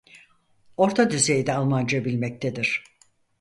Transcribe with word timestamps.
Orta 0.77 1.09
düzeyde 1.11 1.53
Almanca 1.53 2.05
bilmektedir. 2.05 2.83